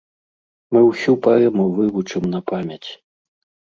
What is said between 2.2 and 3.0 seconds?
на памяць.